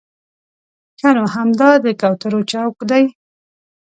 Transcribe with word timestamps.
ښه 0.99 1.09
نو 1.15 1.23
همدا 1.35 1.69
د 1.83 1.85
کوترو 2.01 2.41
چوک 2.51 2.75
دی. 2.89 3.03